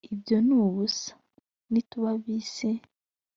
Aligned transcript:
ibyo 0.13 0.37
ni 0.45 0.53
ubusa. 0.61 1.11
nituba 1.71 2.09
ab’isi 2.15 2.69